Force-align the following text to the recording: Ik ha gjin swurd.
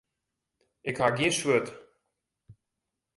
Ik 0.89 0.97
ha 0.99 1.07
gjin 1.15 1.33
swurd. 1.37 1.67